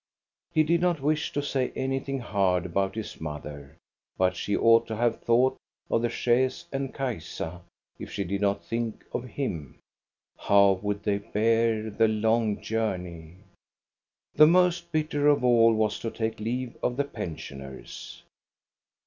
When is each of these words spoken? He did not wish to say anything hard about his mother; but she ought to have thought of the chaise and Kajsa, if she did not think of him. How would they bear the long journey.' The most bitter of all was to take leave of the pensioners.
He 0.51 0.63
did 0.63 0.81
not 0.81 0.99
wish 0.99 1.31
to 1.31 1.43
say 1.43 1.71
anything 1.75 2.17
hard 2.21 2.65
about 2.65 2.95
his 2.95 3.21
mother; 3.21 3.77
but 4.17 4.35
she 4.35 4.57
ought 4.57 4.87
to 4.87 4.95
have 4.95 5.19
thought 5.21 5.59
of 5.91 6.01
the 6.01 6.09
chaise 6.09 6.65
and 6.73 6.91
Kajsa, 6.91 7.61
if 7.99 8.11
she 8.11 8.23
did 8.23 8.41
not 8.41 8.65
think 8.65 9.05
of 9.13 9.25
him. 9.25 9.77
How 10.39 10.79
would 10.81 11.03
they 11.03 11.19
bear 11.19 11.91
the 11.91 12.07
long 12.07 12.59
journey.' 12.63 13.43
The 14.33 14.47
most 14.47 14.91
bitter 14.91 15.27
of 15.27 15.43
all 15.43 15.71
was 15.75 15.99
to 15.99 16.09
take 16.09 16.39
leave 16.39 16.75
of 16.81 16.97
the 16.97 17.03
pensioners. 17.05 18.23